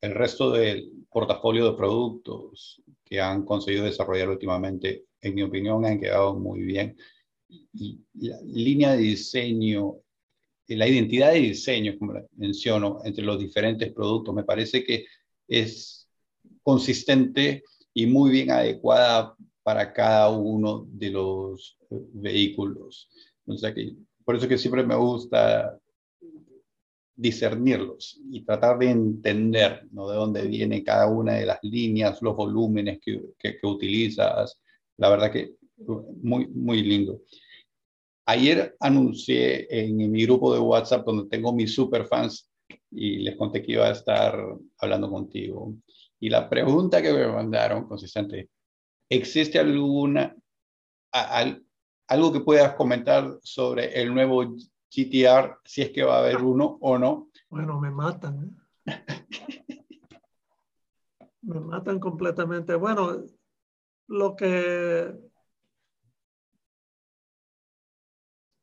[0.00, 6.00] el resto del portafolio de productos que han conseguido desarrollar últimamente, en mi opinión, han
[6.00, 6.96] quedado muy bien
[7.48, 9.96] y la línea de diseño,
[10.68, 15.06] la identidad de diseño, como menciono, entre los diferentes productos, me parece que
[15.46, 16.08] es
[16.62, 23.08] consistente y muy bien adecuada para cada uno de los eh, vehículos.
[23.46, 23.94] O sea que,
[24.24, 25.78] por eso que siempre me gusta
[27.18, 30.08] discernirlos y tratar de entender ¿no?
[30.08, 34.60] de dónde viene cada una de las líneas, los volúmenes que, que, que utilizas.
[34.96, 35.56] La verdad que
[36.22, 37.20] muy, muy lindo.
[38.24, 42.48] Ayer anuncié en mi grupo de WhatsApp donde tengo mis superfans
[42.90, 44.38] y les conté que iba a estar
[44.78, 45.74] hablando contigo.
[46.20, 48.48] Y la pregunta que me mandaron consistente,
[49.08, 50.36] ¿existe alguna,
[52.06, 54.56] algo que puedas comentar sobre el nuevo
[54.88, 57.30] Si es que va a haber uno o no?
[57.50, 58.56] Bueno, me matan.
[58.86, 59.04] ¿eh?
[61.42, 62.74] me matan completamente.
[62.74, 63.24] Bueno,
[64.08, 65.14] lo que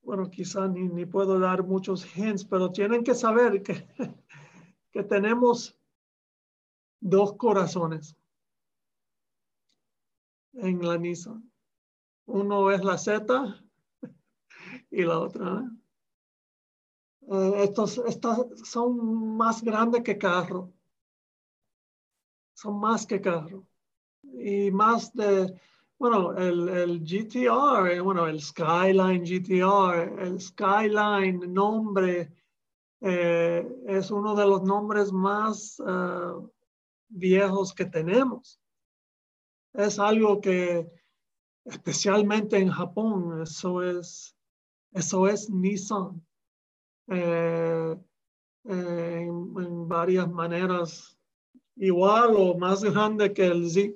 [0.01, 3.88] bueno, quizá ni, ni, puedo dar muchos hints, pero tienen que saber que,
[4.91, 5.75] que tenemos
[6.99, 8.15] dos corazones
[10.53, 11.51] en la Nissan.
[12.27, 13.61] Uno es la Z
[14.91, 15.59] y la otra.
[15.59, 15.85] Eh,
[17.57, 20.71] estos, estos son más grandes que carro.
[22.53, 23.65] Son más que carro.
[24.23, 25.59] Y más de
[25.97, 32.33] bueno, el, el GTR, eh, bueno, el Skyline GTR, el Skyline nombre
[32.99, 36.47] eh, es uno de los nombres más eh,
[37.07, 38.59] viejos que tenemos.
[39.73, 40.89] Es algo que,
[41.63, 44.35] especialmente en Japón, eso es,
[44.91, 46.24] eso es Nissan.
[47.08, 48.06] En,
[48.65, 51.18] en, varias maneras
[51.76, 53.94] igual o más grande que el Z.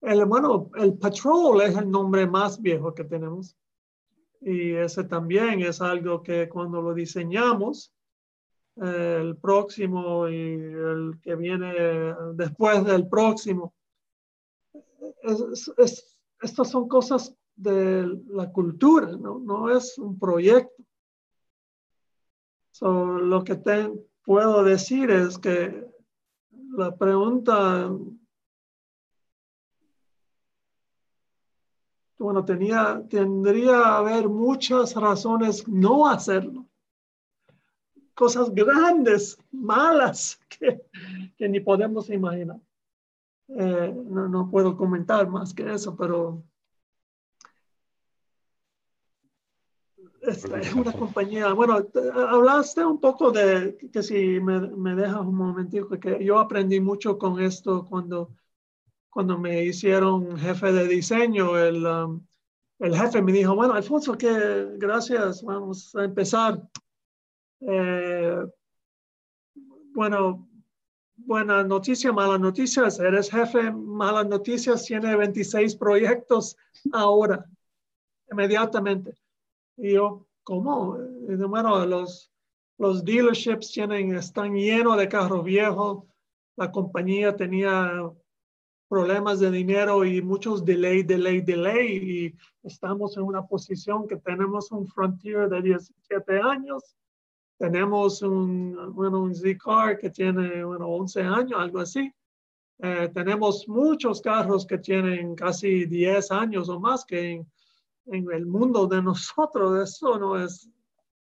[0.00, 3.56] El, bueno, el Patrol es el nombre más viejo que tenemos.
[4.40, 7.92] Y ese también es algo que cuando lo diseñamos,
[8.76, 13.74] el próximo y el que viene después del próximo,
[15.22, 20.84] estas son cosas de la cultura, no, no es un proyecto.
[22.80, 23.56] Lo que
[24.24, 25.86] puedo decir es que
[26.76, 27.90] la pregunta
[32.18, 36.66] bueno, tenía, tendría haber muchas razones no hacerlo.
[38.14, 40.82] Cosas grandes, malas, que,
[41.36, 42.58] que ni podemos imaginar.
[43.48, 46.42] Eh, no, no, puedo comentar más que eso, pero
[50.26, 51.52] esta es una compañía.
[51.52, 56.80] Bueno, hablaste un poco de que si me, me dejas un momentito, que yo aprendí
[56.80, 58.30] mucho con esto cuando
[59.16, 62.26] cuando me hicieron jefe de diseño, el, um,
[62.80, 66.60] el jefe me dijo, bueno, Alfonso, que gracias, vamos a empezar.
[67.60, 68.36] Eh,
[69.94, 70.46] bueno,
[71.16, 73.00] buena noticia, malas noticias.
[73.00, 76.54] Eres jefe, malas noticias, tiene 26 proyectos
[76.92, 77.46] ahora,
[78.30, 79.16] inmediatamente.
[79.76, 80.98] Y yo, ¿cómo?
[81.48, 82.32] Bueno, los,
[82.78, 86.04] los dealerships tienen, están llenos de carros viejos.
[86.56, 88.10] La compañía tenía
[88.88, 91.96] problemas de dinero y muchos delay, delay, delay.
[91.96, 96.96] Y estamos en una posición que tenemos un Frontier de 17 años
[97.58, 102.12] tenemos un, bueno, un Z-Car que tiene bueno, 11 años, algo así.
[102.78, 107.42] Eh, tenemos muchos carros que tienen casi 10 años o más que
[108.06, 109.88] en, el mundo de nosotros.
[109.88, 110.68] Eso no es,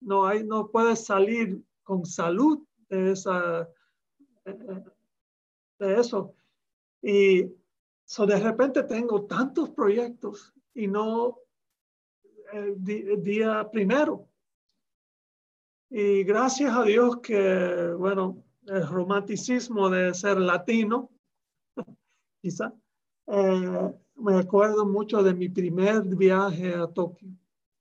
[0.00, 3.68] no hay, no puedes salir con salud de esa,
[4.44, 6.34] de eso.
[7.02, 7.50] Y
[8.04, 11.38] so de repente tengo tantos proyectos y no
[12.52, 14.28] el, el día primero
[15.96, 21.08] y gracias a Dios que, bueno, el romanticismo de ser latino,
[22.42, 22.72] quizá,
[23.28, 27.28] eh, me acuerdo mucho de mi primer viaje a Tokio,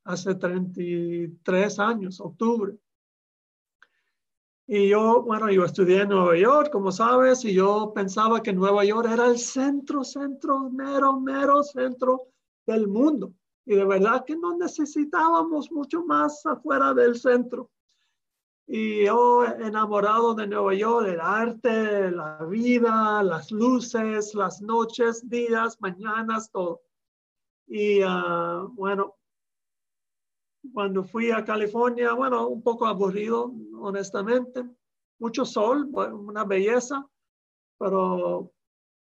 [0.03, 2.77] hace 33 años, octubre.
[4.65, 8.85] Y yo, bueno, yo estudié en Nueva York, como sabes, y yo pensaba que Nueva
[8.85, 12.29] York era el centro, centro, mero, mero centro
[12.65, 13.33] del mundo.
[13.65, 17.69] Y de verdad que no necesitábamos mucho más afuera del centro.
[18.65, 25.79] Y yo enamorado de Nueva York, el arte, la vida, las luces, las noches, días,
[25.81, 26.81] mañanas, todo.
[27.67, 29.15] Y uh, bueno,
[30.73, 34.63] cuando fui a California, bueno, un poco aburrido, honestamente.
[35.19, 37.05] Mucho sol, una belleza,
[37.77, 38.51] pero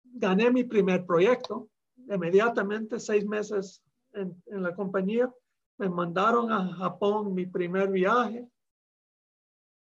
[0.02, 1.68] gané mi primer proyecto.
[1.96, 5.32] Inmediatamente, seis meses en, en la compañía,
[5.78, 8.48] me mandaron a Japón mi primer viaje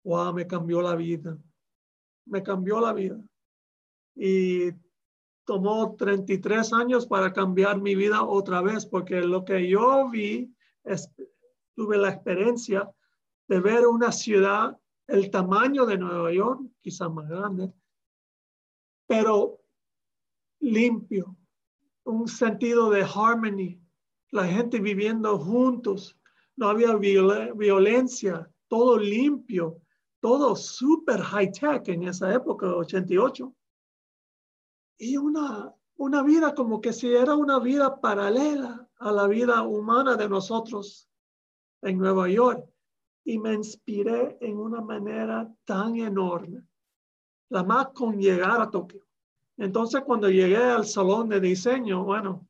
[0.05, 1.39] wow, me cambió la vida.
[2.27, 3.21] Me cambió la vida.
[4.15, 4.73] Y
[5.45, 11.11] tomó 33 años para cambiar mi vida otra vez, porque lo que yo vi, es,
[11.75, 12.91] tuve la experiencia
[13.49, 17.73] de ver una ciudad, el tamaño de Nueva York, quizá más grande,
[19.07, 19.59] pero
[20.61, 21.35] limpio,
[22.05, 23.81] un sentido de harmony,
[24.31, 26.19] la gente viviendo juntos,
[26.57, 29.81] no había violencia, todo limpio,
[30.21, 33.55] todo súper high-tech en esa época, 88.
[34.99, 40.17] Y una, una vida como que si era una vida paralela a la vida humana
[40.17, 41.09] de nosotros
[41.83, 42.69] en Nueva York.
[43.25, 46.63] Y me inspiré en una manera tan enorme,
[47.51, 49.07] la más con llegar a Tokio.
[49.59, 52.47] Entonces, cuando llegué al salón de diseño, bueno,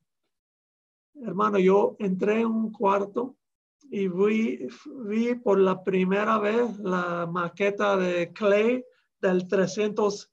[1.15, 3.35] hermano, yo entré en un cuarto
[3.91, 4.67] y vi,
[5.05, 8.85] vi por la primera vez la maqueta de Clay
[9.19, 10.29] del 300X,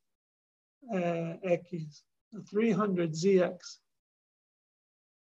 [0.93, 1.63] eh,
[2.33, 3.83] 300ZX.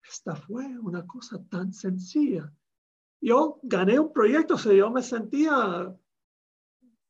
[0.03, 2.53] Esta fue una cosa tan sencilla.
[3.21, 5.95] Yo gané un proyecto, o sea, yo me sentía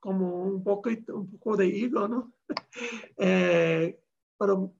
[0.00, 2.32] como un poco, un poco de ego, ¿no?
[3.16, 4.00] Eh,
[4.36, 4.74] pero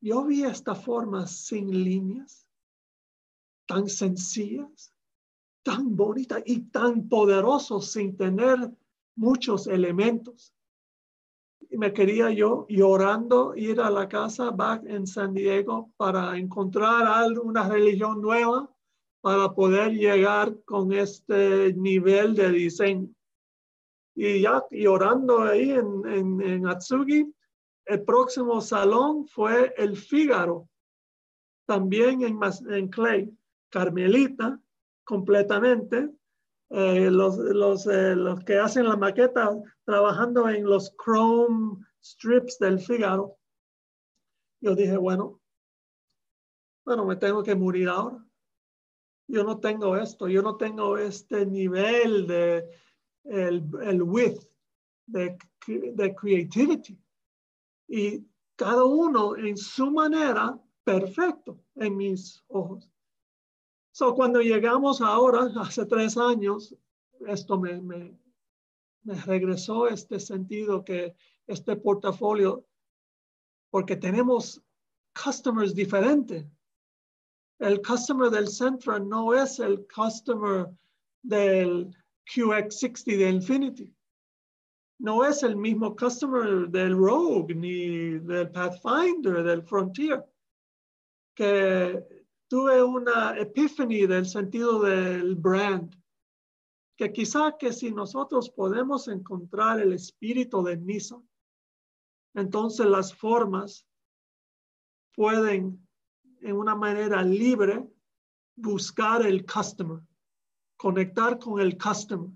[0.00, 2.46] yo vi esta forma sin líneas,
[3.66, 4.92] tan sencillas,
[5.68, 8.56] tan bonita y tan poderoso sin tener
[9.16, 10.54] muchos elementos.
[11.68, 17.06] Y me quería yo llorando ir a la casa back en San Diego para encontrar
[17.06, 18.74] alguna religión nueva
[19.20, 23.10] para poder llegar con este nivel de diseño.
[24.14, 27.30] Y ya llorando ahí en, en, en Atsugi,
[27.84, 30.66] el próximo salón fue el Fígaro,
[31.66, 33.30] también en, en Clay,
[33.68, 34.58] Carmelita,
[35.08, 36.10] completamente.
[36.70, 39.50] Eh, los, los, eh, los, que hacen la maqueta
[39.84, 43.38] trabajando en los chrome strips del Figaro.
[44.60, 45.40] Yo dije, bueno,
[46.84, 48.22] bueno, me tengo que morir ahora.
[49.28, 52.68] Yo no tengo esto, yo no tengo este nivel de
[53.24, 54.46] el, el width
[55.06, 57.00] de, de creativity.
[57.88, 62.90] Y cada uno en su manera, perfecto en mis ojos.
[63.98, 66.72] So, cuando llegamos ahora, hace tres años,
[67.26, 68.16] esto me, me,
[69.02, 71.16] me regresó este sentido que
[71.48, 72.64] este portafolio,
[73.72, 74.62] porque tenemos
[75.20, 76.46] customers diferentes.
[77.58, 80.68] El customer del centro no es el customer
[81.20, 81.92] del
[82.32, 83.96] QX60 de Infinity.
[85.00, 90.24] No es el mismo customer del Rogue ni del Pathfinder, del Frontier,
[91.34, 92.17] que
[92.48, 95.94] tuve una epiphany del sentido del brand,
[96.96, 101.28] que quizá que si nosotros podemos encontrar el espíritu de Nissan
[102.34, 103.86] entonces las formas
[105.14, 105.84] pueden
[106.40, 107.84] en una manera libre
[108.56, 110.00] buscar el customer,
[110.76, 112.30] conectar con el customer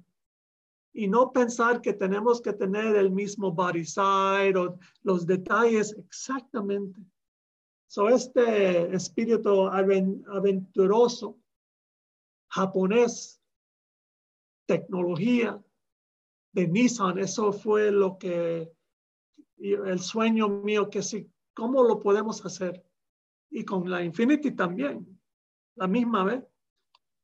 [0.92, 7.00] y no pensar que tenemos que tener el mismo body side o los detalles exactamente.
[7.92, 11.38] So este espíritu aventuroso
[12.48, 13.38] japonés,
[14.66, 15.62] tecnología
[16.54, 18.72] de Nissan, eso fue lo que
[19.58, 22.82] el sueño mío que sí, ¿cómo lo podemos hacer?
[23.50, 25.20] Y con la Infinity también,
[25.74, 26.44] la misma vez,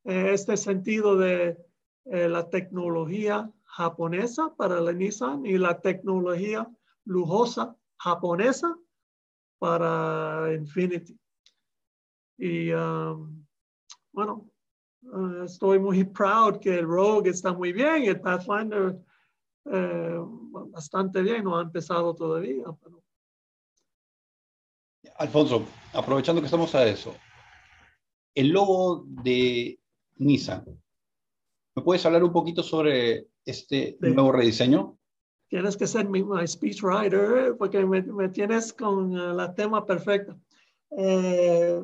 [0.04, 1.64] eh, este sentido de
[2.04, 6.70] eh, la tecnología japonesa para la Nissan y la tecnología
[7.06, 8.78] lujosa japonesa
[9.59, 11.18] para Infinity.
[12.38, 13.44] Y um,
[14.12, 14.48] bueno,
[15.02, 18.96] uh, estoy muy proud que el Rogue está muy bien el Pathfinder
[19.64, 22.64] uh, bastante bien, no ha empezado todavía.
[22.82, 23.02] Pero...
[25.16, 27.14] Alfonso, aprovechando que estamos a eso,
[28.34, 29.80] el logo de
[30.16, 30.64] Nissan,
[31.74, 34.97] ¿me puedes hablar un poquito sobre este nuevo rediseño?
[35.49, 40.36] Tienes que ser mi, speechwriter porque me, me, tienes con uh, la tema perfecta.
[40.90, 41.82] Eh,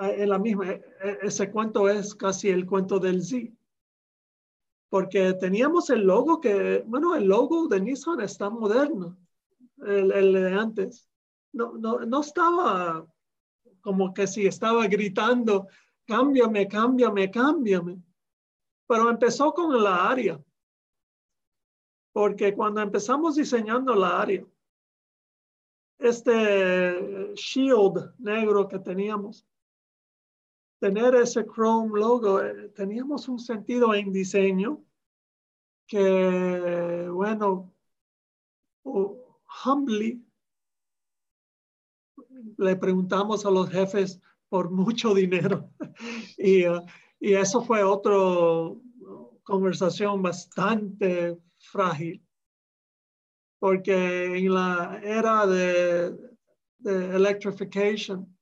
[0.00, 3.52] en la misma, e, e, ese cuento es casi el cuento del Z.
[4.88, 9.16] Porque teníamos el logo que, bueno, el logo de Nissan está moderno,
[9.86, 11.08] el, el de antes.
[11.52, 13.06] No, no, no estaba
[13.82, 15.68] como que si estaba gritando,
[16.06, 18.02] cámbiame, cámbiame, cámbiame.
[18.88, 20.40] Pero empezó con la área
[22.12, 24.44] porque cuando empezamos diseñando la área,
[25.98, 29.46] este shield negro que teníamos,
[30.80, 34.82] tener ese Chrome logo, eh, teníamos un sentido en diseño
[35.86, 37.74] que, bueno,
[39.64, 40.24] humbly,
[42.56, 45.70] le preguntamos a los jefes por mucho dinero.
[46.38, 46.80] Y, uh,
[47.18, 48.16] y eso fue otra
[49.42, 52.24] conversación bastante frágil,
[53.58, 56.16] porque en la era de,
[56.78, 58.36] de electrification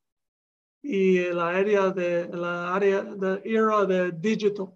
[0.81, 1.49] y la
[1.91, 4.73] de la área de era de digital,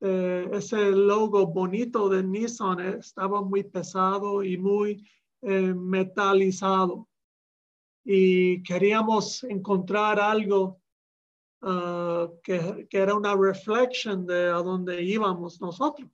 [0.00, 5.06] eh, ese logo bonito de Nissan estaba muy pesado y muy
[5.42, 7.08] eh, metalizado.
[8.04, 10.80] Y queríamos encontrar algo
[11.60, 16.08] uh, que, que, era una reflexión de a dónde íbamos nosotros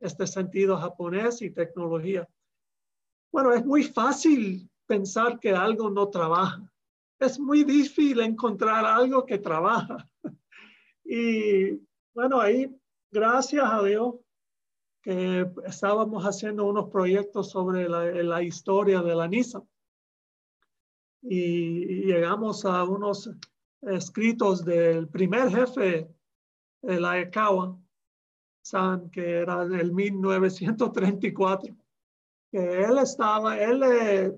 [0.00, 2.28] este sentido japonés y tecnología.
[3.32, 6.70] Bueno, es muy fácil pensar que algo no trabaja.
[7.20, 10.08] Es muy difícil encontrar algo que trabaja.
[11.10, 11.80] Y
[12.12, 12.70] bueno, ahí,
[13.10, 14.16] gracias a Dios,
[15.02, 19.62] que estábamos haciendo unos proyectos sobre la, la historia de la NISA.
[21.22, 23.30] Y, llegamos a unos
[23.82, 26.14] escritos del primer jefe
[26.82, 27.20] de la
[28.72, 31.74] ECAWA, que era del 1934,
[32.50, 34.32] que él estaba, él eh,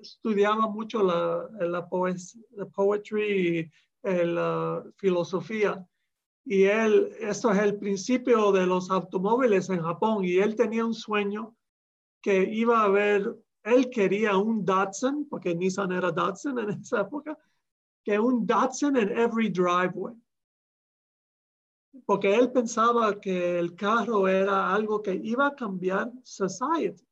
[0.00, 3.70] estudiaba mucho la, la, poetry y
[4.02, 5.86] la filosofía.
[6.44, 10.94] Y él, esto es el principio de los automóviles en Japón, y él tenía un
[10.94, 11.56] sueño
[12.20, 17.38] que iba a haber, él quería un Datsun, porque Nissan era Datsun en esa época,
[18.04, 20.14] que un Datsun en every driveway
[22.06, 27.06] porque él pensaba que el carro era algo que iba a cambiar society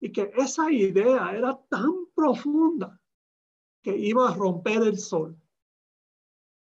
[0.00, 3.00] y que esa idea era tan profunda
[3.82, 5.36] que iba a romper el sol.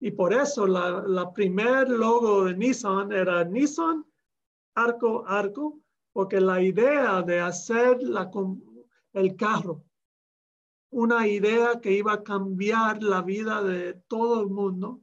[0.00, 4.04] Y por eso la, primer logo de Nissan era Nissan
[4.74, 5.80] Arco Arco,
[6.12, 8.30] porque la idea de hacer la,
[9.12, 9.84] el carro,
[10.90, 15.02] una idea que iba a cambiar la vida de todo el mundo,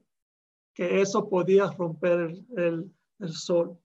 [0.77, 2.93] que eso podía romper el,
[3.31, 3.75] sol.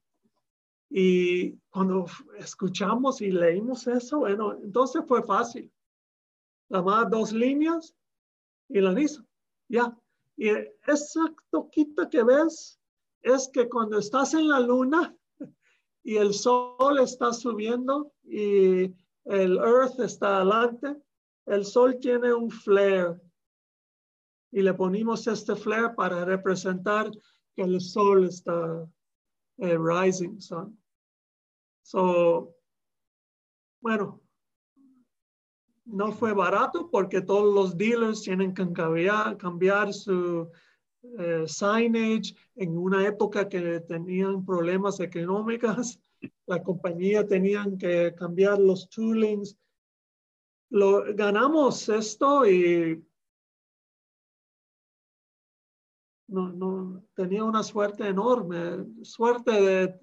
[0.91, 2.05] Y cuando
[2.37, 5.73] escuchamos y leímos eso, bueno, entonces fue fácil.
[6.69, 7.97] La más dos líneas
[8.69, 9.25] y la hizo.
[9.69, 9.97] Ya.
[10.37, 10.51] Y
[10.87, 12.79] esa toquita que ves
[13.23, 15.17] es que cuando estás en la luna
[16.05, 20.95] y el sol está subiendo y el earth está adelante,
[21.47, 23.19] el sol tiene un flare
[24.53, 27.11] y le ponimos este flare para representar
[27.55, 28.87] que el sol está
[29.59, 30.79] eh, rising sun.
[31.83, 32.55] So,
[33.81, 34.21] bueno,
[35.85, 40.49] no fue barato porque todos los dealers tienen que cambiar, cambiar su
[41.19, 45.99] eh, signage en una época que tenían problemas económicos
[46.47, 49.57] la compañía tenían que cambiar los toolings.
[50.71, 53.05] Lo, ganamos esto y
[56.33, 60.01] no, tenía una suerte enorme, suerte de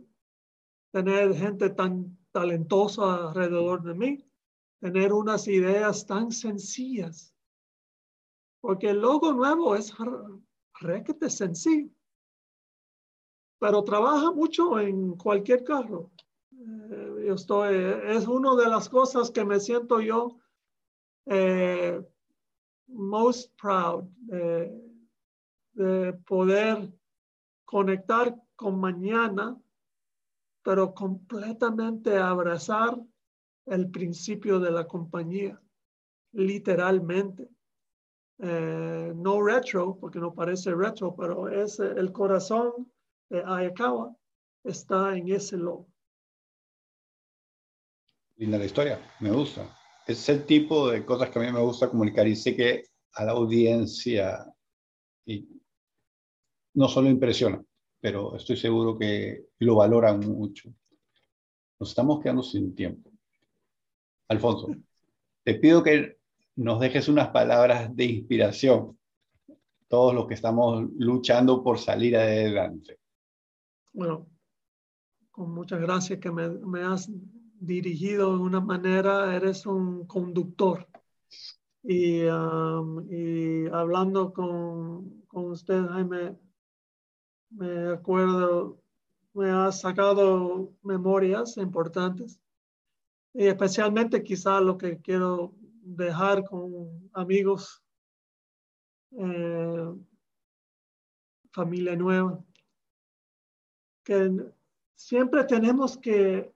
[0.92, 4.26] tener gente tan talentosa alrededor de mí,
[4.80, 7.36] tener unas ideas tan sencillas.
[8.62, 9.94] Porque el logo nuevo es
[10.80, 11.90] requete sencillo,
[13.60, 16.12] pero trabaja mucho en cualquier carro.
[16.52, 17.76] Eh, estoy,
[18.06, 20.38] es una de las cosas que me siento yo
[21.26, 22.02] eh,
[22.88, 24.06] most proud
[25.74, 26.92] de poder
[27.66, 29.58] conectar con mañana,
[30.64, 33.00] pero completamente abrazar
[33.66, 35.62] el principio de la compañía,
[36.34, 37.50] literalmente.
[38.40, 42.92] Eh, no retro, porque no parece retro, pero es el corazón
[43.30, 44.16] de Ayakawa
[44.64, 45.88] está en ese logo.
[48.38, 49.78] Linda la historia, me gusta.
[50.08, 53.26] Es el tipo de cosas que a mí me gusta comunicar y sé que a
[53.26, 54.46] la audiencia
[55.26, 55.59] y
[56.80, 57.62] no solo impresiona,
[58.00, 60.74] pero estoy seguro que lo valoran mucho.
[61.78, 63.12] Nos estamos quedando sin tiempo.
[64.30, 64.70] Alfonso,
[65.44, 66.20] te pido que
[66.56, 68.98] nos dejes unas palabras de inspiración,
[69.90, 72.98] todos los que estamos luchando por salir adelante.
[73.92, 74.28] Bueno,
[75.32, 77.12] con muchas gracias que me, me has
[77.60, 80.88] dirigido de una manera, eres un conductor.
[81.84, 86.38] Y, um, y hablando con, con usted, Jaime,
[87.50, 88.82] me acuerdo,
[89.34, 92.40] me ha sacado memorias importantes.
[93.34, 97.84] Y especialmente quizá lo que quiero dejar con amigos,
[99.12, 99.94] eh,
[101.52, 102.44] familia nueva,
[104.04, 104.32] que
[104.96, 106.52] siempre tenemos que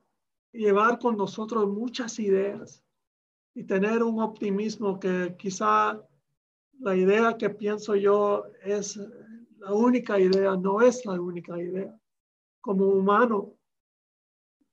[0.51, 2.83] llevar con nosotros muchas ideas
[3.55, 6.01] y tener un optimismo que quizá
[6.79, 8.99] la idea que pienso yo es
[9.63, 11.97] la única idea, no es la única idea.
[12.59, 13.53] Como humano,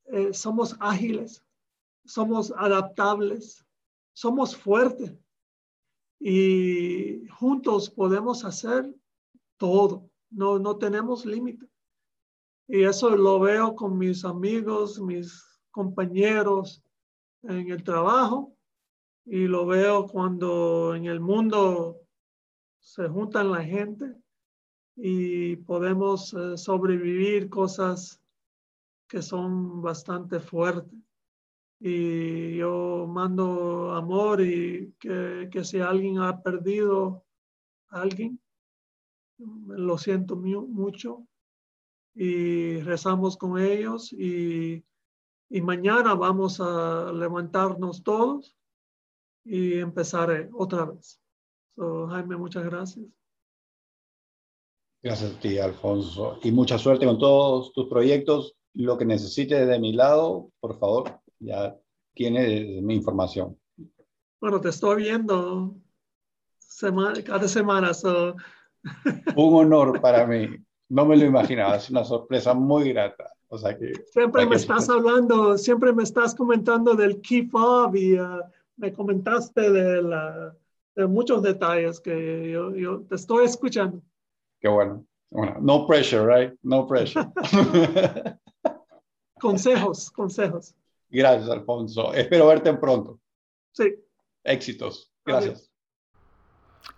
[0.07, 1.45] eh, somos ágiles,
[2.05, 3.65] somos adaptables,
[4.13, 5.17] somos fuertes
[6.19, 8.93] y juntos podemos hacer
[9.59, 11.69] todo, no, no tenemos límite.
[12.67, 16.83] Y eso lo veo con mis amigos, mis compañeros
[17.45, 18.57] en el trabajo
[19.25, 22.01] y lo veo cuando en el mundo
[22.81, 24.21] se juntan la gente
[25.03, 28.21] y podemos eh, sobrevivir cosas
[29.09, 30.99] que son bastante fuertes.
[31.81, 37.25] Y yo mando amor y que, que si alguien ha perdido
[37.89, 38.39] a alguien,
[39.39, 41.27] lo siento mucho
[42.15, 44.85] y rezamos con ellos y,
[45.49, 48.55] y mañana vamos a levantarnos todos
[49.45, 51.19] y empezar otra vez.
[51.75, 53.20] So, Jaime, muchas gracias.
[55.03, 56.39] Gracias a ti, Alfonso.
[56.43, 58.55] Y mucha suerte con todos tus proyectos.
[58.75, 61.77] Lo que necesites de mi lado, por favor, ya
[62.15, 63.59] tienes mi información.
[64.41, 65.75] Bueno, te estoy viendo
[66.59, 67.93] semana, cada semana.
[69.37, 70.49] Un honor para mí.
[70.91, 71.77] No me lo imaginaba.
[71.77, 73.33] Es una sorpresa muy grata.
[73.49, 78.17] O sea que, siempre me estás hablando, siempre me estás comentando del key fob y
[78.17, 78.43] uh,
[78.77, 80.55] me comentaste de, la,
[80.95, 84.01] de muchos detalles que yo, yo te estoy escuchando.
[84.61, 85.05] Qué bueno.
[85.31, 86.59] Bueno, no pressure, right?
[86.63, 87.27] No pressure.
[89.41, 90.75] consejos, consejos.
[91.09, 92.13] Gracias, Alfonso.
[92.13, 93.19] Espero verte pronto.
[93.73, 93.95] Sí.
[94.45, 95.13] Éxitos.
[95.25, 95.71] Gracias.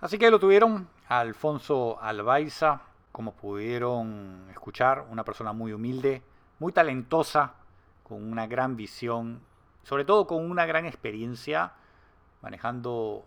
[0.01, 6.23] Así que lo tuvieron Alfonso Albaiza, como pudieron escuchar, una persona muy humilde,
[6.59, 7.55] muy talentosa,
[8.03, 9.41] con una gran visión,
[9.83, 11.73] sobre todo con una gran experiencia
[12.41, 13.25] manejando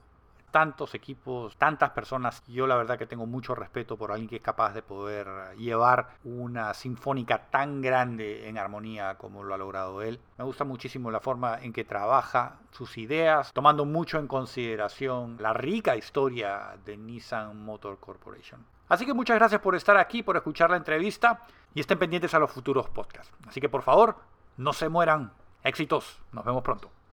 [0.55, 2.41] tantos equipos, tantas personas.
[2.47, 5.27] Yo la verdad que tengo mucho respeto por alguien que es capaz de poder
[5.57, 10.17] llevar una sinfónica tan grande en armonía como lo ha logrado él.
[10.37, 15.51] Me gusta muchísimo la forma en que trabaja sus ideas, tomando mucho en consideración la
[15.51, 18.65] rica historia de Nissan Motor Corporation.
[18.87, 21.41] Así que muchas gracias por estar aquí, por escuchar la entrevista
[21.73, 23.33] y estén pendientes a los futuros podcasts.
[23.45, 24.15] Así que por favor,
[24.55, 25.33] no se mueran.
[25.65, 26.21] Éxitos.
[26.31, 26.94] Nos vemos pronto.